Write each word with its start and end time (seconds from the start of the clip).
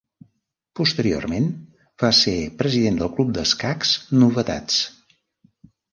Posteriorment 0.79 1.49
va 2.03 2.11
ser 2.21 2.35
president 2.63 2.99
del 3.03 3.13
Club 3.19 3.35
d'Escacs 3.39 3.93
Novetats. 4.23 4.81